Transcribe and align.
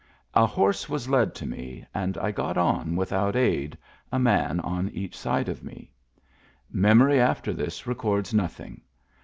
A 0.33 0.47
horse 0.47 0.89
was 0.89 1.07
led 1.09 1.35
to 1.35 1.45
me, 1.45 1.85
and 1.93 2.17
I 2.17 2.31
got 2.31 2.57
on 2.57 2.95
without 2.95 3.35
aid, 3.35 3.77
a 4.11 4.17
man 4.17 4.59
on 4.61 4.89
each 4.93 5.15
side 5.15 5.47
of 5.47 5.63
me. 5.63 5.93
Memory 6.71 7.19
after 7.19 7.53
this 7.53 7.85
records 7.85 8.33
nothing. 8.33 8.81